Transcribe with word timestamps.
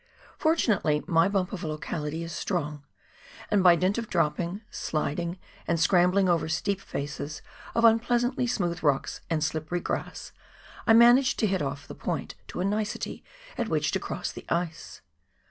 For 0.39 0.55
tunately 0.55 1.07
my 1.07 1.27
bump 1.27 1.53
of 1.53 1.63
locality 1.63 2.23
is 2.23 2.31
strong, 2.31 2.83
and 3.51 3.63
by 3.63 3.75
dint 3.75 3.99
of 3.99 4.09
dropping, 4.09 4.61
sliding, 4.71 5.37
and 5.67 5.79
scrambling 5.79 6.27
over 6.27 6.49
steep 6.49 6.81
faces 6.81 7.43
of 7.75 7.85
unpleasantly 7.85 8.47
smooth 8.47 8.81
rocks 8.81 9.21
and 9.29 9.43
slippery 9.43 9.79
grass, 9.79 10.31
I 10.87 10.93
managed 10.93 11.37
to 11.37 11.45
hit 11.45 11.61
off 11.61 11.87
the 11.87 11.93
point 11.93 12.33
to 12.47 12.61
a 12.61 12.65
nicety, 12.65 13.23
at 13.59 13.69
which 13.69 13.91
to 13.91 13.99
cross 13.99 14.31
the 14.31 14.45
ice. 14.49 15.01